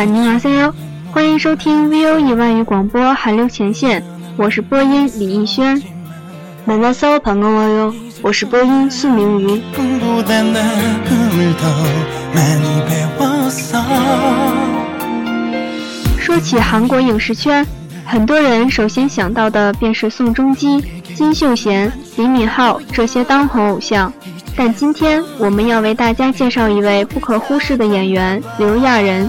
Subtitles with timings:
[0.00, 0.72] 안녕하세요.
[1.12, 4.02] 欢迎收听 VOE 外语广播韩流前线，
[4.38, 5.82] 我是播音李逸轩。
[6.64, 7.92] 만나서 반가워요.
[8.22, 9.62] 我是播音苏明瑜。
[9.74, 10.64] 꿈보다 나을
[11.04, 11.68] 더
[12.34, 13.82] 많이 배웠어
[16.18, 17.66] 说起韩国影视圈，
[18.06, 20.82] 很多人首先想到的便是宋仲基、
[21.14, 24.10] 金秀贤、李敏镐这些当红偶像。
[24.56, 29.28] 但今天我们要为大家介绍一位不可忽视的演员刘亚仁。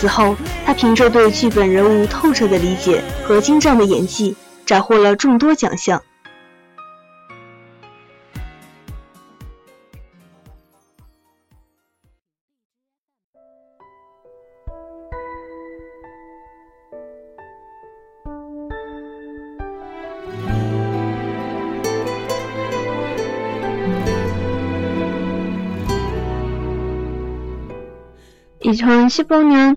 [0.00, 6.00] 此后，他凭着对剧本人物透彻的理解和精湛的演技，斩获了众多奖项。
[28.60, 29.76] 2015년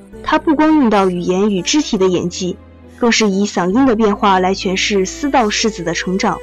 [0.23, 2.57] 他不光用到语言与肢体的演技，
[2.97, 6.37] 更是以嗓音的变化来诠释私道世子的成长，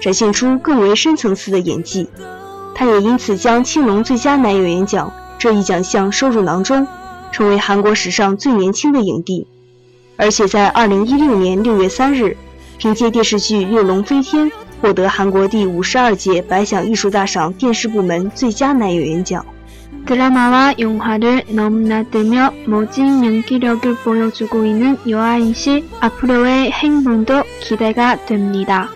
[0.00, 2.08] 展现出更为深层次的演技。
[2.74, 6.86] 他也因此将青龙最佳男演员奖这一奖项收入囊中，
[7.32, 9.46] 成为韩国史上最年轻的影帝。
[10.16, 12.36] 而且在2016年6月3日，
[12.78, 14.46] 凭借电视剧《六龙飞天》
[14.80, 19.44] 获得韩国第五十二届百想艺术大赏电视部门最佳男演员奖。
[20.05, 28.89] 드라마와 영화를 넘나들며 멋진 연기력을 보여주고 있는 요아인 씨 앞으로의 행동도 기대가 됩니다.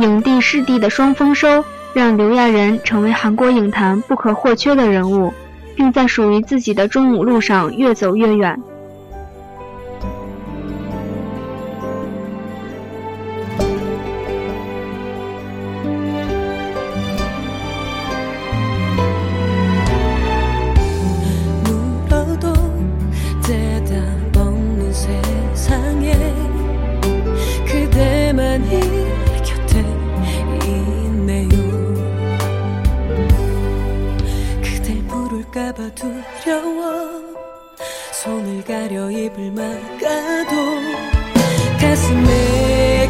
[0.00, 5.32] 影帝视帝的双丰收，让刘亚仁成为韩国影坛不可或缺的人物，
[5.74, 8.60] 并在属于自己的中舞路上越走越远。
[35.53, 37.21] 될까봐 두려워.
[38.11, 40.55] 손을 가려 입을 막아도
[41.79, 43.09] 가슴에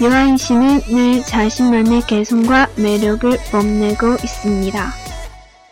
[0.00, 4.92] 유아인 씨는 늘 자신만의 개성과 매력을 뽐내고 있습니다.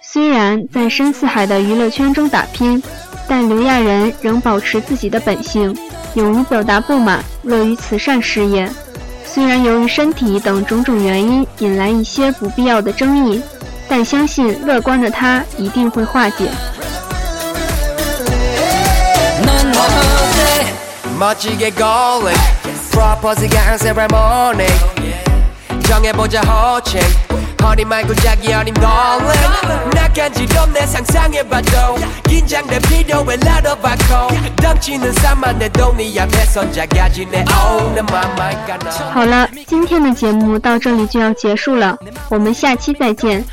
[0.01, 2.83] 虽然在深似海的娱乐圈中打拼，
[3.29, 5.77] 但刘亚仁仍保持自己的本性，
[6.15, 8.71] 勇于表达不满，乐于慈善事业。
[9.27, 13.43] 虽然由于身体等种种原因引来一些不必要的争议，
[13.89, 16.49] 但相信乐观的他一定会化解。
[22.89, 24.67] 넌 어때 멋지게 golling 프로포즈가 한 세레모니
[25.87, 27.01] 정해보자 호칭
[27.63, 29.39] 허니 말고 자기 어린 darling
[29.95, 31.97] 나 간지럽네 상상해봐도
[32.29, 41.97] 긴장돼 필요해 나눠봐고 덩치는 산만해도 네 앞에선 작아지네 Oh 내 맘만 가나 好了，今天的节目到这里就要结束了，
[42.31, 43.45] 我们下期再见。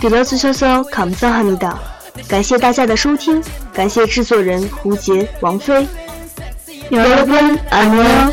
[0.00, 1.78] 들어주셔서감사합니다。
[2.28, 5.86] 感谢大家的收听，感谢制作人胡杰、王菲。
[6.91, 8.31] 여러분 안녕。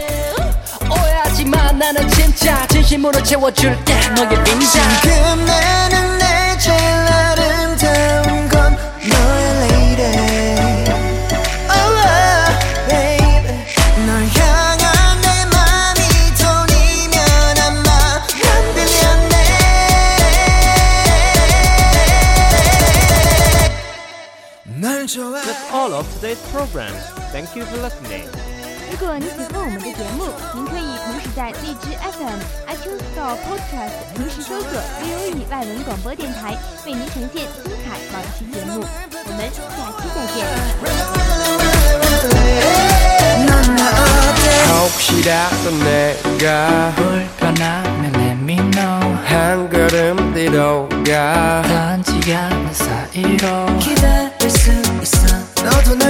[0.90, 6.78] 오해하지마 나는 진짜 진심으로 채워줄게 너의 빈장 지금 나는 내 제일
[26.34, 26.92] today's program.
[27.32, 28.26] Thank you for listening.
[28.90, 32.38] 如果你喜欢我们的节目，您可以同时在荔枝 FM、
[32.68, 38.84] iTunes Store、Podcast 同时搜索 VOE 外文广播电台，为您呈现精彩往期节目。
[39.26, 39.58] 我们下
[39.98, 40.16] 期再
[47.08, 47.13] 见。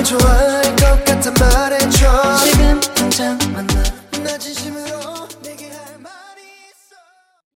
[0.05, 0.15] 去